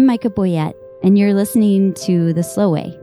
I'm 0.00 0.08
Micha 0.08 0.30
Boyett, 0.30 0.74
and 1.02 1.18
you're 1.18 1.34
listening 1.34 1.92
to 2.06 2.32
The 2.32 2.42
Slow 2.42 2.70
Way. 2.70 2.98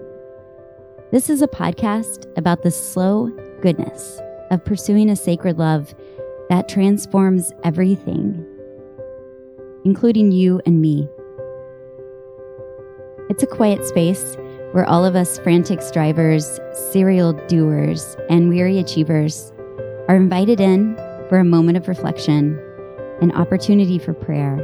This 1.12 1.30
is 1.30 1.44
a 1.44 1.48
podcast 1.48 2.26
about 2.36 2.64
the 2.64 2.72
slow 2.72 3.30
goodness 3.62 4.20
of 4.50 4.66
pursuing 4.66 5.08
a 5.08 5.16
sacred 5.16 5.60
love 5.60 5.94
that 6.50 6.68
transforms 6.68 7.54
everything, 7.64 8.44
including 9.86 10.32
you 10.32 10.60
and 10.66 10.82
me. 10.82 11.08
It's 13.30 13.44
a 13.44 13.48
quiet 13.48 13.86
space 13.86 14.36
where 14.72 14.90
all 14.90 15.06
of 15.06 15.16
us 15.16 15.38
frantic 15.38 15.84
strivers, 15.84 16.60
serial 16.90 17.34
doers, 17.46 18.18
and 18.28 18.50
weary 18.50 18.80
achievers 18.80 19.54
are 20.08 20.16
invited 20.16 20.60
in 20.60 20.96
for 21.30 21.38
a 21.38 21.44
moment 21.44 21.78
of 21.78 21.88
reflection, 21.88 22.60
an 23.22 23.32
opportunity 23.34 24.00
for 24.00 24.16
prayer, 24.16 24.58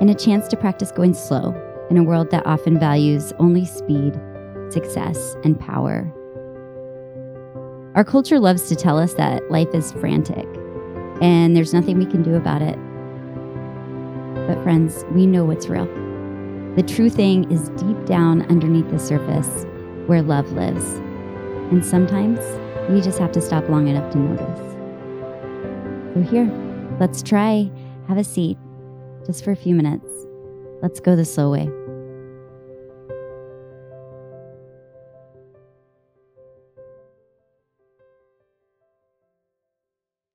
and 0.00 0.10
a 0.10 0.14
chance 0.14 0.48
to 0.48 0.56
practice 0.56 0.90
going 0.92 1.14
slow 1.14 1.54
in 1.90 1.96
a 1.96 2.02
world 2.02 2.30
that 2.30 2.46
often 2.46 2.78
values 2.78 3.32
only 3.38 3.64
speed, 3.64 4.18
success, 4.70 5.36
and 5.44 5.58
power. 5.58 6.12
Our 7.94 8.04
culture 8.04 8.40
loves 8.40 8.68
to 8.68 8.76
tell 8.76 8.98
us 8.98 9.14
that 9.14 9.50
life 9.50 9.72
is 9.72 9.92
frantic 9.92 10.46
and 11.22 11.56
there's 11.56 11.72
nothing 11.72 11.98
we 11.98 12.06
can 12.06 12.22
do 12.22 12.34
about 12.34 12.60
it. 12.60 12.76
But, 14.48 14.62
friends, 14.64 15.04
we 15.12 15.26
know 15.26 15.44
what's 15.44 15.68
real. 15.68 15.86
The 16.74 16.82
true 16.82 17.08
thing 17.08 17.50
is 17.52 17.68
deep 17.70 18.04
down 18.04 18.42
underneath 18.50 18.90
the 18.90 18.98
surface 18.98 19.64
where 20.06 20.22
love 20.22 20.50
lives. 20.52 20.84
And 21.70 21.84
sometimes 21.84 22.40
we 22.90 23.00
just 23.00 23.18
have 23.18 23.32
to 23.32 23.40
stop 23.40 23.68
long 23.68 23.86
enough 23.86 24.12
to 24.12 24.18
notice. 24.18 24.74
So, 26.14 26.20
here, 26.22 26.50
let's 26.98 27.22
try, 27.22 27.70
have 28.08 28.18
a 28.18 28.24
seat 28.24 28.58
just 29.26 29.44
for 29.44 29.52
a 29.52 29.56
few 29.56 29.74
minutes. 29.74 30.08
Let's 30.82 31.00
go 31.00 31.16
the 31.16 31.24
slow 31.24 31.52
way. 31.52 31.70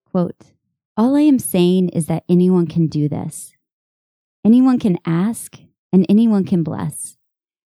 Quote 0.10 0.54
All 0.98 1.16
I 1.16 1.22
am 1.22 1.40
saying 1.40 1.90
is 1.90 2.08
that 2.08 2.24
anyone 2.28 2.66
can 2.66 2.88
do 2.88 3.08
this. 3.08 3.54
Anyone 4.44 4.80
can 4.80 4.98
ask 5.06 5.58
and 5.92 6.06
anyone 6.10 6.46
can 6.46 6.64
bless, 6.64 7.18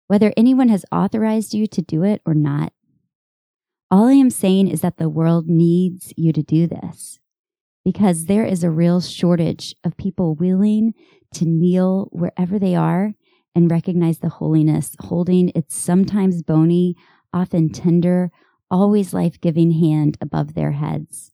whether 0.08 0.34
anyone 0.36 0.70
has 0.70 0.86
authorized 0.92 1.54
you 1.54 1.68
to 1.68 1.82
do 1.82 2.04
it 2.04 2.22
or 2.26 2.34
not. 2.34 2.74
All 3.90 4.08
I 4.08 4.14
am 4.14 4.30
saying 4.30 4.68
is 4.68 4.82
that 4.82 4.98
the 4.98 5.10
world 5.10 5.48
needs 5.48 6.14
you 6.18 6.34
to 6.34 6.42
do 6.42 6.68
this 6.68 7.20
because 7.84 8.26
there 8.26 8.46
is 8.46 8.64
a 8.64 8.70
real 8.70 9.02
shortage 9.02 9.76
of 9.84 9.98
people 9.98 10.36
willing 10.36 10.94
to 11.34 11.46
kneel 11.46 12.08
wherever 12.12 12.58
they 12.58 12.76
are 12.76 13.14
and 13.56 13.70
recognize 13.70 14.20
the 14.20 14.30
holiness, 14.30 14.96
holding 15.00 15.52
its 15.54 15.76
sometimes 15.76 16.42
bony, 16.42 16.96
often 17.34 17.70
tender, 17.70 18.32
always 18.72 19.14
life 19.14 19.40
giving 19.42 19.72
hand 19.72 20.18
above 20.22 20.54
their 20.54 20.72
heads. 20.72 21.32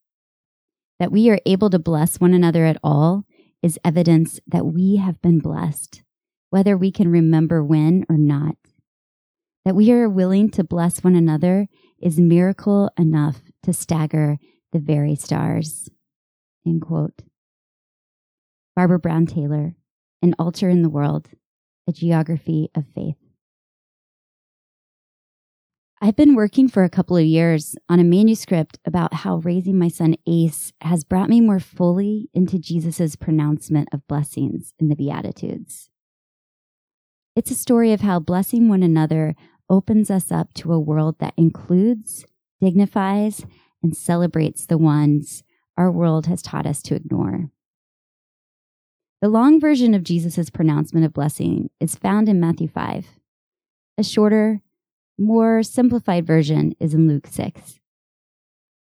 That 1.00 1.11
we 1.11 1.30
are 1.30 1.39
able 1.45 1.70
to 1.70 1.80
bless 1.80 2.20
one 2.20 2.33
another 2.33 2.66
at 2.66 2.77
all 2.83 3.23
is 3.61 3.80
evidence 3.86 4.39
that 4.47 4.66
we 4.66 4.97
have 4.97 5.22
been 5.22 5.39
blessed, 5.39 6.03
whether 6.50 6.77
we 6.77 6.92
can 6.92 7.09
remember 7.09 7.64
when 7.64 8.05
or 8.09 8.17
not. 8.17 8.55
That 9.66 9.75
we 9.75 9.92
are 9.92 10.09
willing 10.09 10.50
to 10.52 10.64
bless 10.64 11.03
one 11.03 11.16
another 11.16 11.67
is 12.02 12.20
miracle 12.20 12.89
enough 12.97 13.42
to 13.64 13.73
stagger 13.73 14.38
the 14.72 14.80
very 14.80 15.16
stars. 15.16 15.89
End 16.65 16.81
quote. 16.81 17.23
Barbara 18.75 18.99
Brown 18.99 19.25
Taylor, 19.25 19.75
An 20.21 20.35
Altar 20.39 20.70
in 20.70 20.81
the 20.81 20.89
World, 20.89 21.30
A 21.87 21.92
Geography 21.92 22.70
of 22.75 22.86
Faith. 22.93 23.17
I've 26.02 26.15
been 26.15 26.36
working 26.36 26.70
for 26.70 26.86
a 26.86 26.89
couple 26.89 27.17
of 27.17 27.25
years 27.25 27.75
on 27.89 27.99
a 27.99 28.05
manuscript 28.05 28.80
about 28.86 29.14
how 29.14 29.37
raising 29.37 29.77
my 29.77 29.89
son 29.89 30.15
Ace 30.25 30.71
has 30.80 31.03
brought 31.03 31.27
me 31.27 31.42
more 31.42 31.59
fully 31.59 32.30
into 32.33 32.58
Jesus' 32.58 33.17
pronouncement 33.17 33.89
of 33.91 34.08
blessings 34.08 34.73
in 34.80 34.87
the 34.87 34.95
Beatitudes. 34.95 35.89
It's 37.36 37.52
a 37.52 37.55
story 37.55 37.91
of 37.91 37.99
how 37.99 38.20
blessing 38.20 38.70
one 38.70 38.81
another 38.81 39.36
opens 39.70 40.09
us 40.09 40.31
up 40.31 40.53
to 40.53 40.71
a 40.71 40.80
world 40.80 41.20
that 41.20 41.33
includes, 41.36 42.26
dignifies, 42.61 43.45
and 43.83 43.95
celebrates 43.95 44.65
the 44.65 44.77
ones 44.77 45.43
our 45.79 45.89
world 45.89 46.27
has 46.27 46.41
taught 46.41 46.65
us 46.65 46.81
to 46.83 46.93
ignore. 46.93 47.49
The 49.21 49.29
long 49.29 49.61
version 49.61 49.93
of 49.93 50.03
Jesus' 50.03 50.49
pronouncement 50.49 51.05
of 51.05 51.13
blessing 51.13 51.69
is 51.79 51.95
found 51.95 52.27
in 52.27 52.39
Matthew 52.39 52.67
5. 52.67 53.07
A 53.97 54.03
shorter, 54.03 54.61
more 55.17 55.63
simplified 55.63 56.27
version 56.27 56.73
is 56.81 56.93
in 56.93 57.07
Luke 57.07 57.27
6. 57.27 57.79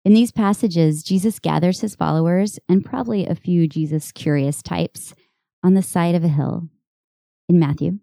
In 0.07 0.15
these 0.15 0.33
passages, 0.33 1.03
Jesus 1.03 1.39
gathers 1.39 1.81
his 1.81 1.95
followers 1.95 2.59
and 2.67 2.85
probably 2.85 3.27
a 3.27 3.35
few 3.35 3.69
Jesus 3.69 4.11
curious 4.11 4.63
types 4.63 5.15
on 5.63 5.75
the 5.75 5.83
side 5.83 6.15
of 6.15 6.25
a 6.25 6.29
hill 6.29 6.69
in 7.47 7.59
Matthew, 7.59 7.99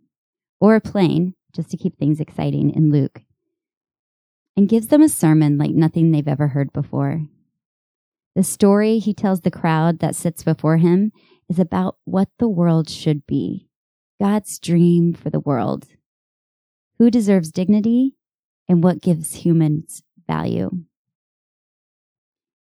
or 0.62 0.76
a 0.76 0.82
plain, 0.82 1.34
just 1.56 1.72
to 1.72 1.78
keep 1.78 1.98
things 1.98 2.20
exciting 2.20 2.70
in 2.70 2.92
Luke, 2.92 3.24
and 4.56 4.70
gives 4.70 4.88
them 4.88 5.02
a 5.02 5.10
sermon 5.10 5.58
like 5.58 5.72
nothing 5.72 6.12
they've 6.12 6.28
ever 6.28 6.50
heard 6.50 6.72
before. 6.74 7.24
The 8.36 8.44
story 8.44 9.00
he 9.00 9.14
tells 9.14 9.42
the 9.42 9.52
crowd 9.52 10.00
that 10.00 10.16
sits 10.16 10.44
before 10.44 10.78
him 10.78 11.12
is 11.50 11.60
about 11.60 11.98
what 12.06 12.30
the 12.40 12.50
world 12.50 12.90
should 12.90 13.28
be 13.28 13.68
God's 14.20 14.58
dream 14.58 15.14
for 15.14 15.30
the 15.30 15.40
world. 15.40 15.86
Who 16.98 17.12
deserves 17.12 17.52
dignity 17.52 18.16
and 18.68 18.84
what 18.84 19.02
gives 19.02 19.46
humans 19.46 20.04
value. 20.28 20.72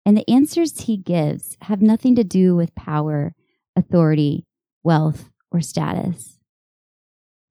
And 0.05 0.15
the 0.15 0.29
answers 0.29 0.81
he 0.81 0.95
gives 0.95 1.57
have 1.63 1.81
nothing 1.81 2.15
to 2.15 2.23
do 2.23 2.55
with 2.55 2.75
power, 2.75 3.33
authority, 3.75 4.45
wealth, 4.83 5.29
or 5.51 5.59
status. 5.59 6.39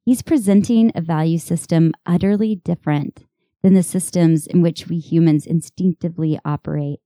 He's 0.07 0.23
presenting 0.23 0.93
a 0.95 1.01
value 1.01 1.39
system 1.39 1.93
utterly 2.07 2.55
different 2.55 3.27
than 3.63 3.75
the 3.75 3.83
systems 3.83 4.47
in 4.47 4.63
which 4.63 4.87
we 4.87 4.99
humans 4.99 5.45
instinctively 5.47 6.39
operate. 6.45 7.01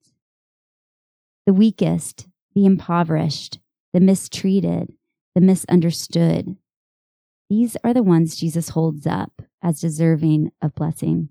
The 1.50 1.54
weakest, 1.54 2.28
the 2.54 2.64
impoverished, 2.64 3.58
the 3.92 3.98
mistreated, 3.98 4.92
the 5.34 5.40
misunderstood, 5.40 6.56
these 7.48 7.76
are 7.82 7.92
the 7.92 8.04
ones 8.04 8.36
Jesus 8.36 8.68
holds 8.68 9.04
up 9.04 9.42
as 9.60 9.80
deserving 9.80 10.52
of 10.62 10.76
blessing. 10.76 11.30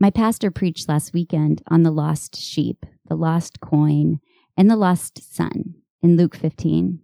My 0.00 0.10
pastor 0.10 0.50
preached 0.50 0.88
last 0.88 1.14
weekend 1.14 1.62
on 1.68 1.84
the 1.84 1.92
lost 1.92 2.34
sheep, 2.34 2.84
the 3.08 3.14
lost 3.14 3.60
coin, 3.60 4.18
and 4.56 4.68
the 4.68 4.74
lost 4.74 5.32
son 5.32 5.76
in 6.02 6.16
Luke 6.16 6.34
15, 6.34 6.98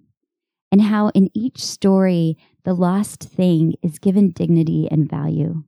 and 0.72 0.83
how 0.83 1.10
in 1.10 1.31
each 1.33 1.65
story 1.65 2.37
the 2.65 2.75
lost 2.75 3.22
thing 3.22 3.75
is 3.84 4.00
given 4.00 4.31
dignity 4.31 4.89
and 4.91 5.09
value. 5.09 5.62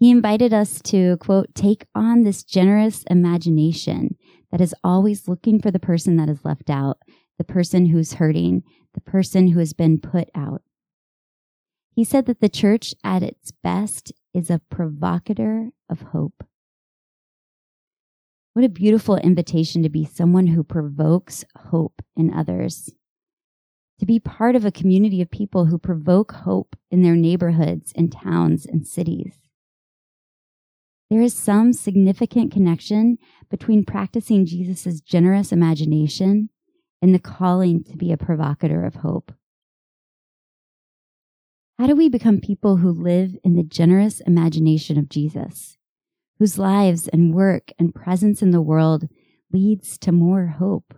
He 0.00 0.10
invited 0.10 0.54
us 0.54 0.80
to, 0.84 1.18
quote, 1.18 1.54
take 1.54 1.84
on 1.94 2.22
this 2.22 2.42
generous 2.42 3.04
imagination 3.10 4.16
that 4.50 4.62
is 4.62 4.74
always 4.82 5.28
looking 5.28 5.60
for 5.60 5.70
the 5.70 5.78
person 5.78 6.16
that 6.16 6.30
is 6.30 6.42
left 6.42 6.70
out 6.70 6.98
the 7.36 7.44
person 7.44 7.86
who's 7.86 8.14
hurting, 8.14 8.62
the 8.92 9.00
person 9.00 9.48
who 9.48 9.58
has 9.58 9.72
been 9.72 9.98
put 9.98 10.28
out. 10.34 10.62
He 11.94 12.04
said 12.04 12.26
that 12.26 12.40
the 12.40 12.50
church 12.50 12.94
at 13.02 13.22
its 13.22 13.50
best 13.62 14.12
is 14.34 14.50
a 14.50 14.60
provocateur 14.70 15.70
of 15.88 16.02
hope. 16.02 16.44
What 18.52 18.64
a 18.64 18.70
beautiful 18.70 19.16
invitation 19.16 19.82
to 19.82 19.88
be 19.88 20.04
someone 20.04 20.48
who 20.48 20.62
provokes 20.62 21.44
hope 21.56 22.02
in 22.14 22.32
others. 22.32 22.90
To 24.00 24.06
be 24.06 24.18
part 24.18 24.54
of 24.54 24.66
a 24.66 24.70
community 24.70 25.22
of 25.22 25.30
people 25.30 25.66
who 25.66 25.78
provoke 25.78 26.32
hope 26.32 26.76
in 26.90 27.02
their 27.02 27.16
neighborhoods 27.16 27.92
and 27.96 28.12
towns 28.12 28.66
and 28.66 28.86
cities. 28.86 29.39
There 31.10 31.20
is 31.20 31.34
some 31.34 31.72
significant 31.72 32.52
connection 32.52 33.18
between 33.50 33.84
practicing 33.84 34.46
Jesus' 34.46 35.00
generous 35.00 35.50
imagination 35.50 36.50
and 37.02 37.12
the 37.12 37.18
calling 37.18 37.82
to 37.84 37.96
be 37.96 38.12
a 38.12 38.16
provocateur 38.16 38.84
of 38.84 38.96
hope. 38.96 39.32
How 41.80 41.86
do 41.86 41.96
we 41.96 42.08
become 42.08 42.40
people 42.40 42.76
who 42.76 42.90
live 42.90 43.36
in 43.42 43.56
the 43.56 43.64
generous 43.64 44.20
imagination 44.20 44.98
of 44.98 45.08
Jesus, 45.08 45.78
whose 46.38 46.58
lives 46.58 47.08
and 47.08 47.34
work 47.34 47.72
and 47.78 47.94
presence 47.94 48.40
in 48.40 48.50
the 48.50 48.60
world 48.60 49.08
leads 49.52 49.98
to 49.98 50.12
more 50.12 50.46
hope? 50.46 50.94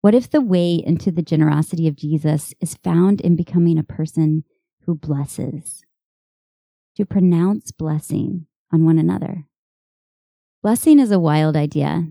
What 0.00 0.14
if 0.14 0.30
the 0.30 0.40
way 0.40 0.76
into 0.76 1.10
the 1.10 1.20
generosity 1.20 1.88
of 1.88 1.96
Jesus 1.96 2.54
is 2.60 2.76
found 2.76 3.20
in 3.20 3.36
becoming 3.36 3.76
a 3.76 3.82
person 3.82 4.44
who 4.82 4.94
blesses, 4.94 5.84
to 6.96 7.06
pronounce 7.06 7.72
blessing 7.72 8.46
on 8.72 8.84
one 8.84 8.98
another? 8.98 9.46
Blessing 10.62 10.98
is 10.98 11.10
a 11.10 11.18
wild 11.18 11.56
idea 11.56 12.06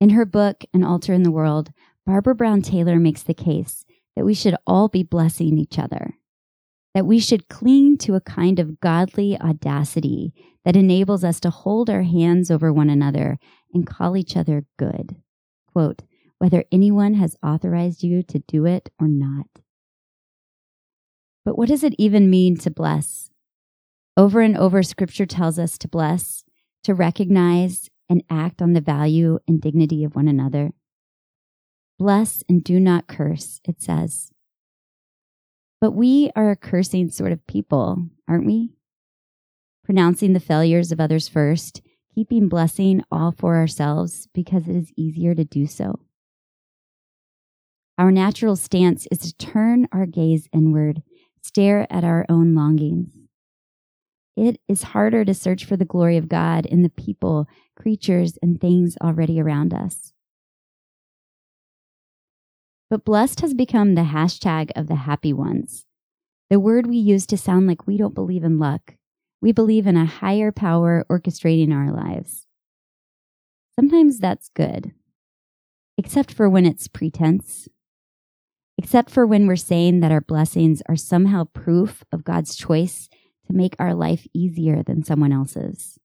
in 0.00 0.10
her 0.10 0.24
book, 0.24 0.64
An 0.72 0.84
Altar 0.84 1.12
in 1.12 1.24
the 1.24 1.30
World, 1.30 1.72
Barbara 2.06 2.34
Brown 2.34 2.62
Taylor 2.62 2.98
makes 2.98 3.22
the 3.22 3.34
case 3.34 3.84
that 4.14 4.24
we 4.24 4.32
should 4.32 4.54
all 4.66 4.88
be 4.88 5.02
blessing 5.02 5.58
each 5.58 5.78
other, 5.78 6.14
that 6.94 7.06
we 7.06 7.18
should 7.18 7.48
cling 7.48 7.98
to 7.98 8.14
a 8.14 8.20
kind 8.20 8.60
of 8.60 8.80
godly 8.80 9.38
audacity 9.40 10.32
that 10.64 10.76
enables 10.76 11.24
us 11.24 11.40
to 11.40 11.50
hold 11.50 11.90
our 11.90 12.02
hands 12.02 12.50
over 12.50 12.72
one 12.72 12.90
another 12.90 13.38
and 13.74 13.86
call 13.86 14.16
each 14.16 14.36
other 14.36 14.66
good. 14.78 15.16
Quote, 15.72 16.02
whether 16.38 16.64
anyone 16.70 17.14
has 17.14 17.36
authorized 17.42 18.04
you 18.04 18.22
to 18.22 18.38
do 18.38 18.66
it 18.66 18.90
or 19.00 19.08
not. 19.08 19.46
But 21.44 21.58
what 21.58 21.68
does 21.68 21.82
it 21.82 21.94
even 21.98 22.30
mean 22.30 22.56
to 22.58 22.70
bless? 22.70 23.27
Over 24.18 24.40
and 24.40 24.56
over, 24.56 24.82
scripture 24.82 25.26
tells 25.26 25.60
us 25.60 25.78
to 25.78 25.86
bless, 25.86 26.42
to 26.82 26.92
recognize 26.92 27.88
and 28.08 28.24
act 28.28 28.60
on 28.60 28.72
the 28.72 28.80
value 28.80 29.38
and 29.46 29.60
dignity 29.60 30.02
of 30.02 30.16
one 30.16 30.26
another. 30.26 30.72
Bless 32.00 32.42
and 32.48 32.64
do 32.64 32.80
not 32.80 33.06
curse, 33.06 33.60
it 33.64 33.80
says. 33.80 34.32
But 35.80 35.92
we 35.92 36.32
are 36.34 36.50
a 36.50 36.56
cursing 36.56 37.10
sort 37.10 37.30
of 37.30 37.46
people, 37.46 38.08
aren't 38.26 38.44
we? 38.44 38.70
Pronouncing 39.84 40.32
the 40.32 40.40
failures 40.40 40.90
of 40.90 40.98
others 40.98 41.28
first, 41.28 41.80
keeping 42.12 42.48
blessing 42.48 43.04
all 43.12 43.30
for 43.30 43.54
ourselves 43.54 44.26
because 44.34 44.66
it 44.66 44.74
is 44.74 44.92
easier 44.96 45.36
to 45.36 45.44
do 45.44 45.64
so. 45.64 46.00
Our 47.96 48.10
natural 48.10 48.56
stance 48.56 49.06
is 49.12 49.18
to 49.18 49.36
turn 49.36 49.86
our 49.92 50.06
gaze 50.06 50.48
inward, 50.52 51.04
stare 51.40 51.86
at 51.88 52.02
our 52.02 52.26
own 52.28 52.56
longings. 52.56 53.27
It 54.38 54.60
is 54.68 54.84
harder 54.84 55.24
to 55.24 55.34
search 55.34 55.64
for 55.64 55.76
the 55.76 55.84
glory 55.84 56.16
of 56.16 56.28
God 56.28 56.64
in 56.64 56.82
the 56.82 56.88
people, 56.88 57.48
creatures, 57.74 58.38
and 58.40 58.60
things 58.60 58.96
already 59.02 59.40
around 59.40 59.74
us. 59.74 60.12
But 62.88 63.04
blessed 63.04 63.40
has 63.40 63.52
become 63.52 63.96
the 63.96 64.02
hashtag 64.02 64.70
of 64.76 64.86
the 64.86 64.94
happy 64.94 65.32
ones, 65.32 65.86
the 66.50 66.60
word 66.60 66.86
we 66.86 66.98
use 66.98 67.26
to 67.26 67.36
sound 67.36 67.66
like 67.66 67.88
we 67.88 67.96
don't 67.96 68.14
believe 68.14 68.44
in 68.44 68.60
luck. 68.60 68.94
We 69.40 69.50
believe 69.50 69.88
in 69.88 69.96
a 69.96 70.06
higher 70.06 70.52
power 70.52 71.04
orchestrating 71.10 71.74
our 71.74 71.90
lives. 71.90 72.46
Sometimes 73.74 74.20
that's 74.20 74.50
good, 74.50 74.92
except 75.96 76.30
for 76.30 76.48
when 76.48 76.64
it's 76.64 76.86
pretense, 76.86 77.66
except 78.76 79.10
for 79.10 79.26
when 79.26 79.48
we're 79.48 79.56
saying 79.56 79.98
that 79.98 80.12
our 80.12 80.20
blessings 80.20 80.80
are 80.88 80.94
somehow 80.94 81.42
proof 81.42 82.04
of 82.12 82.22
God's 82.22 82.54
choice 82.54 83.08
to 83.48 83.56
make 83.56 83.74
our 83.78 83.94
life 83.94 84.26
easier 84.32 84.82
than 84.82 85.02
someone 85.02 85.32
else's. 85.32 85.98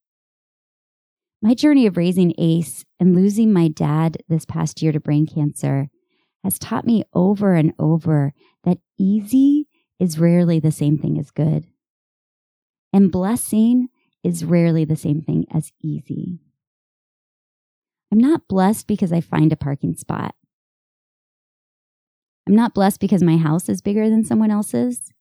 My 1.42 1.54
journey 1.54 1.86
of 1.86 1.98
raising 1.98 2.34
Ace 2.38 2.86
and 3.00 3.16
losing 3.16 3.51
my 3.51 3.68
dad 3.68 4.18
this 4.30 4.45
past 4.45 4.81
year 4.81 4.92
to 4.94 5.00
brain 5.00 5.28
cancer 5.28 5.90
has 6.44 6.57
taught 6.57 6.86
me 6.86 7.04
over 7.13 7.54
and 7.54 7.74
over 7.78 8.34
that 8.63 8.78
easy 8.98 9.68
is 10.00 10.19
rarely 10.19 10.60
the 10.60 10.72
same 10.72 10.98
thing 10.98 11.19
as 11.19 11.31
good. 11.31 11.68
And 12.92 13.12
blessing 13.12 13.89
is 14.24 14.46
rarely 14.46 14.86
the 14.86 14.96
same 14.96 15.22
thing 15.22 15.46
as 15.51 15.72
easy. 15.81 16.39
I'm 18.12 18.19
not 18.19 18.48
blessed 18.48 18.88
because 18.88 19.12
I 19.12 19.22
find 19.22 19.51
a 19.51 19.57
parking 19.57 19.96
spot. 19.96 20.36
I'm 22.48 22.56
not 22.56 22.74
blessed 22.74 23.00
because 23.00 23.24
my 23.24 23.38
house 23.38 23.69
is 23.69 23.81
bigger 23.81 24.10
than 24.10 24.24
someone 24.24 24.51
else's. 24.51 25.12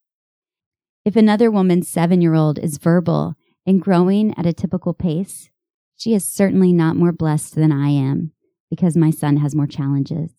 If 1.04 1.16
another 1.16 1.50
woman's 1.50 1.88
seven 1.88 2.20
year 2.20 2.34
old 2.34 2.58
is 2.58 2.78
verbal 2.78 3.34
and 3.66 3.80
growing 3.80 4.34
at 4.38 4.46
a 4.46 4.52
typical 4.52 4.94
pace, 4.94 5.50
she 5.96 6.14
is 6.14 6.24
certainly 6.24 6.72
not 6.72 6.96
more 6.96 7.12
blessed 7.12 7.56
than 7.56 7.72
I 7.72 7.88
am 7.88 8.32
because 8.70 8.96
my 8.96 9.10
son 9.10 9.38
has 9.38 9.54
more 9.54 9.66
challenges. 9.66 10.32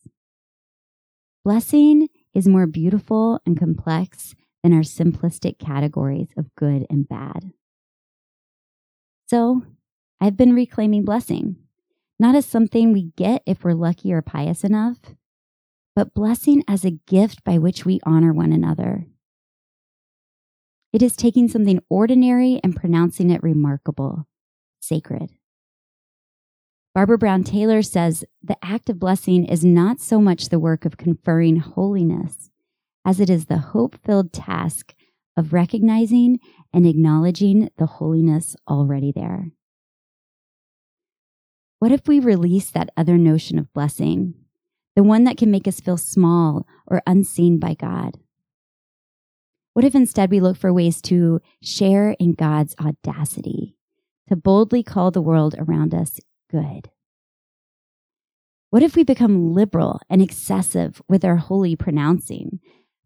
Blessing 1.44 2.08
is 2.34 2.48
more 2.48 2.66
beautiful 2.66 3.40
and 3.46 3.60
complex 3.60 4.36
than 4.64 4.74
our 4.74 4.82
simplistic 4.82 5.60
categories 5.60 6.30
of 6.38 6.56
good 6.56 6.86
and 6.90 7.08
bad. 7.08 7.52
So, 9.28 9.64
I've 10.22 10.38
been 10.38 10.54
reclaiming 10.54 11.04
blessing, 11.04 11.58
not 12.18 12.36
as 12.36 12.46
something 12.46 12.94
we 12.94 13.12
get 13.18 13.44
if 13.46 13.64
we're 13.64 13.74
lucky 13.74 14.14
or 14.14 14.22
pious 14.22 14.64
enough, 14.64 15.00
but 15.96 16.14
blessing 16.14 16.64
as 16.68 16.86
a 16.86 17.00
gift 17.08 17.44
by 17.44 17.58
which 17.58 17.86
we 17.86 18.00
honor 18.06 18.32
one 18.32 18.54
another. 18.54 19.08
It 20.94 21.02
is 21.02 21.16
taking 21.16 21.48
something 21.48 21.80
ordinary 21.90 22.60
and 22.64 22.76
pronouncing 22.76 23.32
it 23.32 23.42
remarkable, 23.42 24.28
sacred. 24.80 25.32
Barbara 26.94 27.18
Brown 27.18 27.44
Taylor 27.44 27.82
says 27.82 28.24
the 28.44 28.64
act 28.64 28.92
of 28.92 29.00
blessing 29.00 29.44
is 29.46 29.66
not 29.66 30.00
so 30.00 30.22
much 30.22 30.50
the 30.50 30.60
work 30.60 30.86
of 30.86 30.96
conferring 30.96 31.56
holiness 31.56 32.52
as 33.04 33.20
it 33.20 33.30
is 33.30 33.46
the 33.46 33.58
hope 33.58 33.98
filled 34.06 34.32
task 34.32 34.94
of 35.36 35.52
recognizing 35.52 36.40
and 36.72 36.86
acknowledging 36.86 37.72
the 37.78 37.88
holiness 37.88 38.56
already 38.68 39.12
there. 39.12 39.52
What 41.80 41.92
if 41.92 42.08
we 42.08 42.20
release 42.20 42.70
that 42.70 42.92
other 42.96 43.18
notion 43.18 43.58
of 43.58 43.74
blessing, 43.74 44.36
the 44.96 45.04
one 45.04 45.24
that 45.24 45.38
can 45.38 45.50
make 45.50 45.68
us 45.68 45.82
feel 45.82 45.98
small 45.98 46.68
or 46.86 47.02
unseen 47.08 47.58
by 47.58 47.74
God? 47.74 48.20
What 49.74 49.86
if 49.86 49.96
instead 49.96 50.30
we 50.30 50.40
look 50.40 50.56
for 50.56 50.72
ways 50.72 51.02
to 51.04 51.42
share 51.62 52.12
in 52.20 52.34
God's 52.34 52.76
audacity, 52.80 53.76
to 54.30 54.36
boldly 54.36 54.84
call 54.84 55.10
the 55.10 55.22
world 55.22 55.56
around 55.58 55.96
us 55.96 56.20
good? 56.50 56.90
What 58.70 58.84
if 58.84 58.96
we 58.96 59.04
become 59.04 59.54
liberal 59.54 60.00
and 60.10 60.22
excessive 60.22 61.02
with 61.08 61.26
our 61.26 61.38
holy 61.38 61.76
pronouncing, 61.76 62.60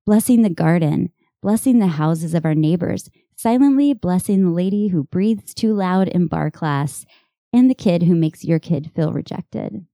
blessing 0.05 0.41
the 0.41 0.49
garden, 0.49 1.11
blessing 1.41 1.79
the 1.79 1.87
houses 1.87 2.33
of 2.33 2.45
our 2.45 2.55
neighbors, 2.55 3.09
silently 3.37 3.93
blessing 3.93 4.43
the 4.43 4.51
lady 4.51 4.89
who 4.89 5.03
breathes 5.03 5.53
too 5.53 5.73
loud 5.73 6.07
in 6.09 6.27
barre 6.27 6.51
class, 6.51 7.05
and 7.53 7.69
the 7.69 7.75
kid 7.75 8.03
who 8.03 8.15
makes 8.15 8.43
your 8.43 8.59
kid 8.59 8.91
feel 8.93 9.13
rejected? 9.13 9.85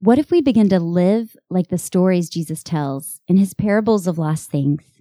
What 0.00 0.18
if 0.18 0.30
we 0.30 0.40
begin 0.40 0.68
to 0.70 0.80
live 0.80 1.36
like 1.48 1.68
the 1.68 1.78
stories 1.78 2.28
Jesus 2.28 2.62
tells 2.62 3.20
in 3.26 3.36
his 3.36 3.54
parables 3.54 4.06
of 4.06 4.18
lost 4.18 4.50
things, 4.50 4.93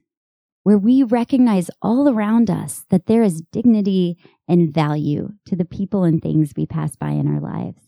where 0.63 0.77
we 0.77 1.03
recognize 1.03 1.69
all 1.81 2.09
around 2.09 2.49
us 2.49 2.85
that 2.89 3.05
there 3.05 3.21
is 3.23 3.41
dignity 3.51 4.17
and 4.47 4.73
value 4.73 5.33
to 5.45 5.55
the 5.55 5.65
people 5.65 6.03
and 6.03 6.21
things 6.21 6.53
we 6.55 6.65
pass 6.65 6.95
by 6.95 7.11
in 7.11 7.27
our 7.27 7.39
lives? 7.39 7.81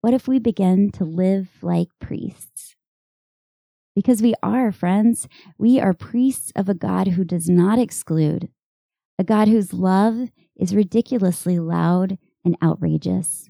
What 0.00 0.14
if 0.14 0.28
we 0.28 0.38
begin 0.38 0.90
to 0.92 1.04
live 1.04 1.48
like 1.62 1.88
priests? 2.00 2.76
Because 3.94 4.22
we 4.22 4.34
are, 4.42 4.70
friends. 4.70 5.26
We 5.58 5.80
are 5.80 5.94
priests 5.94 6.52
of 6.54 6.68
a 6.68 6.74
God 6.74 7.08
who 7.08 7.24
does 7.24 7.48
not 7.48 7.78
exclude, 7.78 8.50
a 9.18 9.24
God 9.24 9.48
whose 9.48 9.72
love 9.72 10.30
is 10.54 10.74
ridiculously 10.74 11.58
loud 11.58 12.18
and 12.44 12.56
outrageous. 12.62 13.48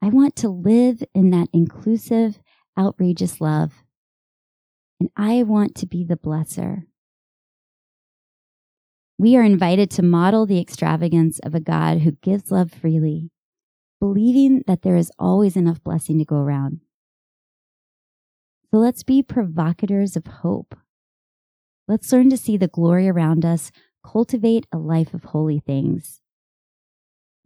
I 0.00 0.08
want 0.08 0.36
to 0.36 0.48
live 0.48 1.02
in 1.14 1.30
that 1.30 1.48
inclusive, 1.52 2.38
outrageous 2.78 3.40
love. 3.40 3.82
And 5.00 5.10
I 5.16 5.42
want 5.42 5.74
to 5.76 5.86
be 5.86 6.04
the 6.04 6.16
blesser. 6.16 6.84
We 9.18 9.36
are 9.36 9.42
invited 9.42 9.90
to 9.92 10.02
model 10.02 10.46
the 10.46 10.60
extravagance 10.60 11.38
of 11.40 11.54
a 11.54 11.60
God 11.60 12.00
who 12.00 12.12
gives 12.12 12.50
love 12.50 12.70
freely, 12.70 13.30
believing 14.00 14.62
that 14.66 14.82
there 14.82 14.96
is 14.96 15.10
always 15.18 15.56
enough 15.56 15.82
blessing 15.82 16.18
to 16.18 16.24
go 16.24 16.36
around. 16.36 16.80
So 18.70 18.78
let's 18.78 19.02
be 19.02 19.22
provocateurs 19.22 20.14
of 20.14 20.26
hope. 20.26 20.76
Let's 21.88 22.12
learn 22.12 22.30
to 22.30 22.36
see 22.36 22.56
the 22.56 22.68
glory 22.68 23.08
around 23.08 23.44
us, 23.44 23.72
cultivate 24.04 24.66
a 24.70 24.78
life 24.78 25.14
of 25.14 25.24
holy 25.24 25.58
things. 25.58 26.20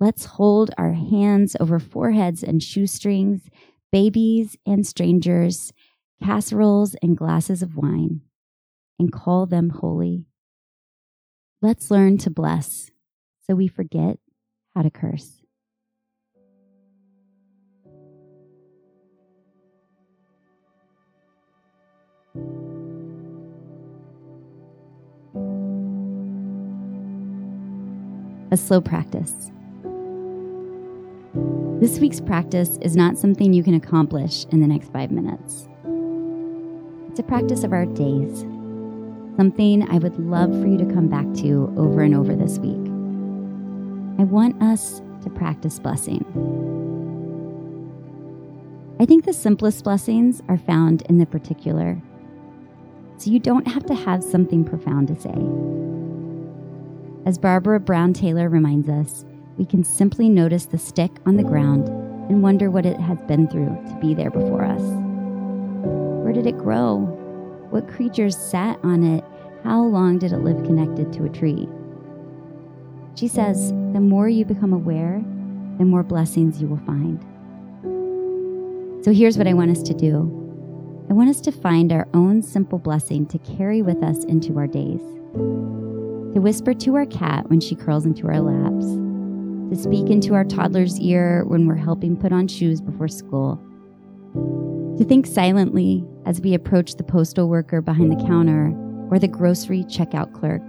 Let's 0.01 0.25
hold 0.25 0.73
our 0.77 0.95
hands 0.95 1.57
over 1.61 1.79
foreheads 1.79 2.43
and 2.43 2.61
shoestrings, 2.61 3.49
babies 3.93 4.57
and 4.67 4.85
strangers, 4.85 5.73
casseroles 6.23 6.95
and 7.03 7.17
glasses 7.17 7.63
of 7.63 7.77
wine, 7.77 8.21
and 8.99 9.13
call 9.13 9.47
them 9.47 9.71
holy. 9.71 10.27
Let's 11.61 11.91
learn 11.91 12.19
to 12.19 12.31
bless 12.31 12.91
so 13.47 13.55
we 13.55 13.69
forget 13.69 14.19
how 14.75 14.83
to 14.83 14.91
curse. 14.91 15.43
A 28.51 28.57
slow 28.57 28.81
practice. 28.81 29.51
This 31.81 31.99
week's 31.99 32.21
practice 32.21 32.79
is 32.83 32.95
not 32.95 33.19
something 33.19 33.53
you 33.53 33.63
can 33.63 33.75
accomplish 33.75 34.45
in 34.53 34.61
the 34.61 34.67
next 34.67 34.93
five 34.93 35.11
minutes. 35.11 35.69
It's 37.13 37.21
a 37.21 37.25
practice 37.25 37.63
of 37.63 37.75
our 37.75 37.85
days, 37.85 38.41
something 39.37 39.87
I 39.91 39.99
would 39.99 40.19
love 40.19 40.49
for 40.51 40.67
you 40.67 40.79
to 40.79 40.95
come 40.95 41.09
back 41.09 41.27
to 41.43 41.71
over 41.77 42.01
and 42.01 42.15
over 42.15 42.35
this 42.35 42.59
week. 42.59 42.81
I 44.19 44.25
want 44.25 44.63
us 44.63 45.03
to 45.23 45.29
practice 45.29 45.79
blessing. 45.79 46.25
I 48.99 49.05
think 49.05 49.27
the 49.27 49.35
simplest 49.35 49.85
blessings 49.85 50.41
are 50.49 50.57
found 50.57 51.03
in 51.03 51.19
the 51.19 51.27
particular. 51.27 52.01
So 53.19 53.31
you 53.31 53.41
don't 53.41 53.69
have 53.69 53.85
to 53.89 53.95
have 53.95 54.25
something 54.25 54.65
profound 54.65 55.09
to 55.09 55.21
say. 55.21 55.35
As 57.29 57.37
Barbara 57.37 57.79
Brown 57.79 58.15
Taylor 58.15 58.49
reminds 58.49 58.89
us, 58.89 59.27
we 59.59 59.67
can 59.67 59.85
simply 59.85 60.31
notice 60.31 60.65
the 60.65 60.79
stick 60.79 61.11
on 61.27 61.37
the 61.37 61.45
ground 61.45 61.89
and 62.31 62.43
wonder 62.43 62.71
what 62.71 62.87
it 62.87 62.99
has 62.99 63.21
been 63.25 63.49
through 63.49 63.77
to 63.89 63.99
be 64.01 64.15
there 64.15 64.31
before 64.31 64.65
us. 64.65 65.12
Where 66.33 66.43
did 66.43 66.55
it 66.55 66.57
grow? 66.57 66.97
What 67.69 67.89
creatures 67.89 68.35
sat 68.35 68.81
on 68.83 69.05
it? 69.05 69.23
How 69.65 69.83
long 69.83 70.19
did 70.19 70.33
it 70.33 70.39
live 70.39 70.65
connected 70.65 71.13
to 71.13 71.27
a 71.27 71.29
tree? 71.29 71.69
She 73.17 73.29
says, 73.29 73.69
the 73.93 74.01
more 74.01 74.31
you 74.31 74.47
become 74.47 74.73
aware, 74.73 75.23
the 75.77 75.85
more 75.85 76.03
blessings 76.03 76.59
you 76.59 76.69
will 76.69 76.81
find. 76.87 77.21
So 79.05 79.13
here's 79.13 79.37
what 79.37 79.47
I 79.47 79.53
want 79.53 79.73
us 79.73 79.83
to 79.83 79.93
do 79.93 80.21
I 81.11 81.13
want 81.13 81.29
us 81.29 81.43
to 81.43 81.53
find 81.53 81.93
our 81.93 82.09
own 82.15 82.41
simple 82.41 82.79
blessing 82.79 83.27
to 83.27 83.37
carry 83.37 83.83
with 83.83 84.03
us 84.03 84.25
into 84.25 84.57
our 84.57 84.67
days, 84.67 85.03
to 85.35 86.41
whisper 86.41 86.73
to 86.73 86.95
our 86.95 87.05
cat 87.05 87.51
when 87.51 87.61
she 87.61 87.75
curls 87.75 88.07
into 88.07 88.27
our 88.29 88.41
laps, 88.41 88.87
to 88.87 89.77
speak 89.77 90.09
into 90.09 90.33
our 90.33 90.45
toddler's 90.45 90.99
ear 90.99 91.45
when 91.45 91.67
we're 91.67 91.75
helping 91.75 92.17
put 92.17 92.33
on 92.33 92.49
shoes 92.49 92.81
before 92.81 93.09
school, 93.09 93.63
to 95.03 95.09
think 95.09 95.27
silently 95.27 96.05
as 96.27 96.41
we 96.41 96.55
approach 96.55 96.95
the 96.95 97.03
postal 97.03 97.49
worker 97.49 97.81
behind 97.81 98.13
the 98.13 98.25
counter 98.25 98.73
or 99.11 99.19
the 99.19 99.27
grocery 99.27 99.83
checkout 99.85 100.33
clerk, 100.33 100.63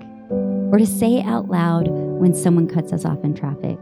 or 0.73 0.79
to 0.79 0.87
say 0.87 1.21
out 1.21 1.49
loud 1.49 1.87
when 1.87 2.33
someone 2.33 2.67
cuts 2.67 2.91
us 2.91 3.05
off 3.05 3.23
in 3.23 3.35
traffic. 3.35 3.77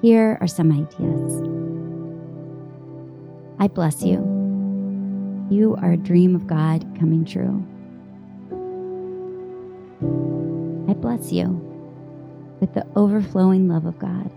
Here 0.00 0.38
are 0.40 0.46
some 0.46 0.72
ideas. 0.72 1.42
I 3.58 3.68
bless 3.68 4.02
you. 4.02 4.16
You 5.50 5.76
are 5.82 5.92
a 5.92 5.98
dream 5.98 6.34
of 6.34 6.46
God 6.46 6.86
coming 6.98 7.26
true. 7.26 7.62
I 10.90 10.94
bless 10.94 11.30
you 11.30 11.48
with 12.60 12.72
the 12.72 12.86
overflowing 12.96 13.68
love 13.68 13.84
of 13.84 13.98
God. 13.98 14.30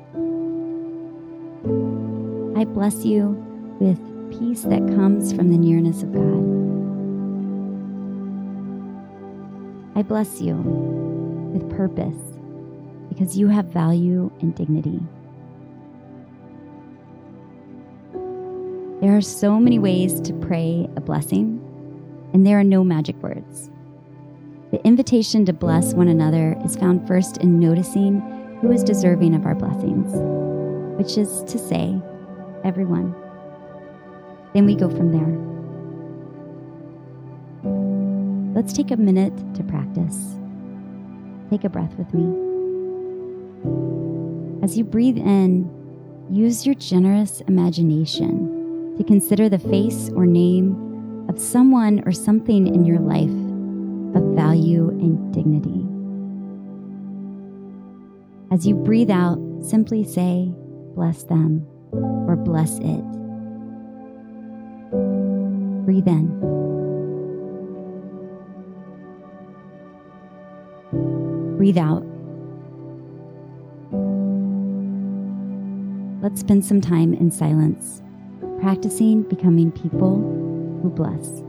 I 2.59 2.65
bless 2.65 3.05
you 3.05 3.29
with 3.79 3.97
peace 4.31 4.63
that 4.63 4.87
comes 4.87 5.33
from 5.33 5.49
the 5.51 5.57
nearness 5.57 6.03
of 6.03 6.13
God. 6.13 6.57
I 9.97 10.03
bless 10.03 10.41
you 10.41 10.55
with 10.55 11.69
purpose 11.75 12.37
because 13.09 13.37
you 13.37 13.47
have 13.47 13.65
value 13.65 14.31
and 14.41 14.53
dignity. 14.53 14.99
There 19.01 19.15
are 19.15 19.21
so 19.21 19.59
many 19.59 19.79
ways 19.79 20.19
to 20.21 20.33
pray 20.33 20.87
a 20.95 21.01
blessing, 21.01 21.61
and 22.33 22.45
there 22.45 22.59
are 22.59 22.63
no 22.63 22.83
magic 22.83 23.15
words. 23.23 23.69
The 24.71 24.83
invitation 24.85 25.45
to 25.45 25.53
bless 25.53 25.93
one 25.93 26.09
another 26.09 26.57
is 26.65 26.75
found 26.75 27.07
first 27.07 27.37
in 27.37 27.59
noticing 27.59 28.21
who 28.61 28.71
is 28.71 28.83
deserving 28.83 29.35
of 29.35 29.45
our 29.45 29.55
blessings, 29.55 30.11
which 30.97 31.17
is 31.17 31.43
to 31.43 31.57
say, 31.57 32.01
everyone. 32.63 33.15
Then 34.57 34.65
we 34.65 34.73
go 34.73 34.89
from 34.89 35.11
there. 35.11 35.37
Let's 38.55 38.73
take 38.73 38.89
a 38.89 38.97
minute 38.97 39.37
to 39.53 39.63
practice. 39.63 40.17
Take 41.51 41.63
a 41.63 41.69
breath 41.69 41.93
with 41.93 42.11
me. 42.11 42.23
As 44.63 44.75
you 44.75 44.83
breathe 44.83 45.19
in, 45.19 45.69
use 46.31 46.65
your 46.65 46.73
generous 46.73 47.41
imagination 47.41 48.95
to 48.97 49.03
consider 49.03 49.47
the 49.47 49.59
face 49.59 50.09
or 50.15 50.25
name 50.25 51.27
of 51.29 51.37
someone 51.37 52.01
or 52.07 52.11
something 52.11 52.65
in 52.65 52.83
your 52.83 52.97
life 52.97 53.29
of 54.15 54.35
value 54.35 54.89
and 54.89 55.31
dignity. 55.31 55.85
As 58.51 58.65
you 58.65 58.73
breathe 58.73 59.11
out, 59.11 59.37
simply 59.61 60.03
say, 60.03 60.51
bless 60.95 61.21
them 61.25 61.63
or 61.91 62.35
bless 62.35 62.79
it. 62.79 63.26
Breathe 65.87 66.09
in. 66.09 66.27
Breathe 71.55 71.77
out. 71.77 72.03
Let's 76.21 76.41
spend 76.41 76.65
some 76.65 76.81
time 76.81 77.13
in 77.13 77.31
silence 77.31 78.01
practicing 78.59 79.23
becoming 79.23 79.71
people 79.71 80.17
who 80.83 80.89
bless. 80.89 81.46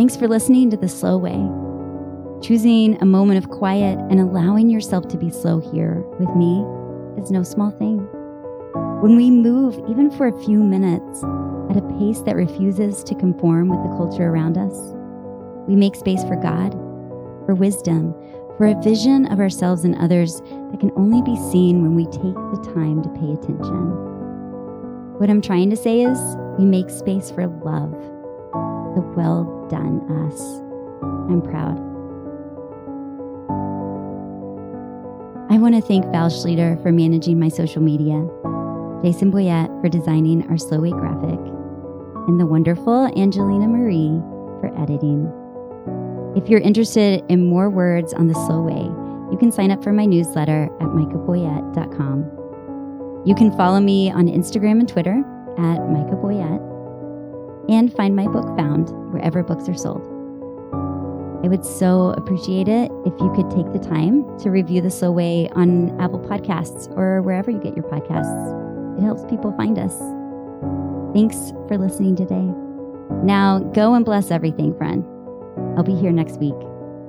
Thanks 0.00 0.16
for 0.16 0.28
listening 0.28 0.70
to 0.70 0.78
The 0.78 0.88
Slow 0.88 1.18
Way. 1.18 1.36
Choosing 2.40 2.96
a 3.02 3.04
moment 3.04 3.36
of 3.36 3.50
quiet 3.50 3.98
and 4.08 4.18
allowing 4.18 4.70
yourself 4.70 5.06
to 5.08 5.18
be 5.18 5.28
slow 5.28 5.60
here 5.60 5.96
with 6.18 6.34
me 6.36 6.64
is 7.22 7.30
no 7.30 7.42
small 7.42 7.70
thing. 7.70 7.98
When 9.02 9.14
we 9.14 9.30
move, 9.30 9.78
even 9.90 10.10
for 10.10 10.26
a 10.26 10.42
few 10.42 10.64
minutes, 10.64 11.22
at 11.68 11.76
a 11.76 11.86
pace 11.98 12.20
that 12.22 12.34
refuses 12.34 13.04
to 13.04 13.14
conform 13.14 13.68
with 13.68 13.82
the 13.82 13.94
culture 13.98 14.24
around 14.24 14.56
us, 14.56 14.74
we 15.68 15.76
make 15.76 15.94
space 15.94 16.24
for 16.24 16.36
God, 16.36 16.72
for 17.44 17.54
wisdom, 17.54 18.14
for 18.56 18.68
a 18.68 18.80
vision 18.80 19.26
of 19.26 19.38
ourselves 19.38 19.84
and 19.84 19.96
others 19.96 20.40
that 20.40 20.80
can 20.80 20.92
only 20.96 21.20
be 21.20 21.36
seen 21.52 21.82
when 21.82 21.94
we 21.94 22.06
take 22.06 22.22
the 22.22 22.72
time 22.74 23.02
to 23.02 23.10
pay 23.20 23.32
attention. 23.34 23.90
What 25.18 25.28
I'm 25.28 25.42
trying 25.42 25.68
to 25.68 25.76
say 25.76 26.00
is, 26.00 26.18
we 26.58 26.64
make 26.64 26.88
space 26.88 27.30
for 27.30 27.46
love, 27.46 27.92
the 28.94 29.02
well 29.16 29.66
done 29.70 30.00
us. 30.26 30.40
I'm 31.30 31.42
proud. 31.42 31.78
I 35.50 35.58
want 35.58 35.74
to 35.74 35.80
thank 35.80 36.04
Val 36.06 36.30
Schleter 36.30 36.80
for 36.82 36.92
managing 36.92 37.38
my 37.38 37.48
social 37.48 37.82
media, 37.82 38.24
Jason 39.02 39.32
Boyett 39.32 39.68
for 39.80 39.88
designing 39.88 40.48
our 40.48 40.56
Slow 40.56 40.80
Way 40.80 40.90
graphic, 40.90 41.40
and 42.28 42.38
the 42.38 42.46
wonderful 42.46 43.06
Angelina 43.16 43.66
Marie 43.66 44.20
for 44.60 44.70
editing. 44.80 45.26
If 46.36 46.48
you're 46.48 46.60
interested 46.60 47.24
in 47.28 47.46
more 47.46 47.68
words 47.68 48.14
on 48.14 48.28
the 48.28 48.34
slow 48.34 48.62
way, 48.62 48.84
you 49.32 49.38
can 49.38 49.50
sign 49.50 49.72
up 49.72 49.82
for 49.82 49.92
my 49.92 50.06
newsletter 50.06 50.68
at 50.80 50.86
michaboyett.com. 50.86 53.24
You 53.26 53.34
can 53.34 53.50
follow 53.56 53.80
me 53.80 54.10
on 54.10 54.28
Instagram 54.28 54.78
and 54.78 54.88
Twitter 54.88 55.18
at 55.58 55.80
Micha 55.90 56.14
Boyett 56.22 56.69
and 57.70 57.92
find 57.94 58.16
my 58.16 58.26
book 58.26 58.46
found 58.56 58.90
wherever 59.12 59.42
books 59.42 59.68
are 59.68 59.74
sold. 59.74 60.02
I 61.42 61.48
would 61.48 61.64
so 61.64 62.10
appreciate 62.10 62.68
it 62.68 62.90
if 63.06 63.18
you 63.18 63.32
could 63.34 63.50
take 63.50 63.72
the 63.72 63.78
time 63.78 64.38
to 64.40 64.50
review 64.50 64.82
The 64.82 64.90
Slow 64.90 65.10
Way 65.10 65.48
on 65.54 65.98
Apple 65.98 66.20
Podcasts 66.20 66.94
or 66.98 67.22
wherever 67.22 67.50
you 67.50 67.58
get 67.58 67.74
your 67.74 67.84
podcasts. 67.84 68.98
It 68.98 69.02
helps 69.02 69.24
people 69.24 69.52
find 69.56 69.78
us. 69.78 69.96
Thanks 71.14 71.52
for 71.66 71.78
listening 71.78 72.16
today. 72.16 72.52
Now 73.24 73.60
go 73.72 73.94
and 73.94 74.04
bless 74.04 74.30
everything, 74.30 74.76
friend. 74.76 75.04
I'll 75.76 75.82
be 75.82 75.94
here 75.94 76.12
next 76.12 76.38
week. 76.38 76.54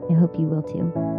I 0.10 0.14
hope 0.14 0.40
you 0.40 0.46
will 0.46 0.64
too. 0.64 1.11